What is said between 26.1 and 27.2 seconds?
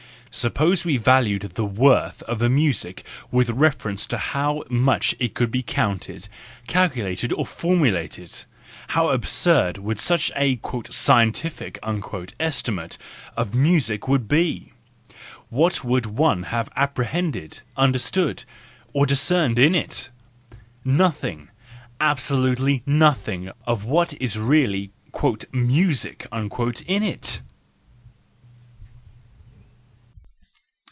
in